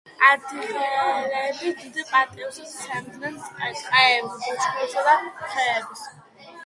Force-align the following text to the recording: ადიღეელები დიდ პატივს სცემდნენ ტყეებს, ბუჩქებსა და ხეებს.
ადიღეელები 0.27 1.73
დიდ 1.81 1.99
პატივს 2.13 2.57
სცემდნენ 2.71 3.37
ტყეებს, 3.49 4.41
ბუჩქებსა 4.47 5.05
და 5.11 5.15
ხეებს. 5.53 6.09